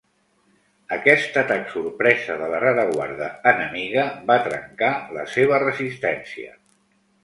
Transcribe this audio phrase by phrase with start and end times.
[0.95, 6.63] Aquest atac sorpresa de la rereguarda enemiga va trencar la seva resistència.